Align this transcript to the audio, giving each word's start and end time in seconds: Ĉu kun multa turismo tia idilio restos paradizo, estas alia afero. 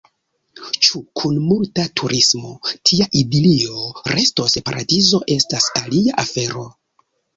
Ĉu 0.85 1.01
kun 1.19 1.35
multa 1.49 1.83
turismo 1.99 2.53
tia 2.91 3.07
idilio 3.21 3.83
restos 4.15 4.57
paradizo, 4.71 5.21
estas 5.37 5.69
alia 5.83 6.17
afero. 6.25 6.65